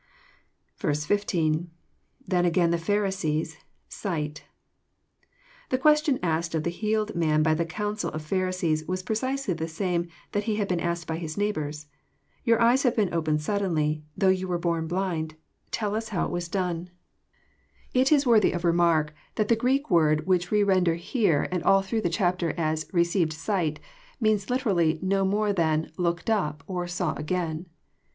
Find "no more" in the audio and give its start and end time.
25.03-25.53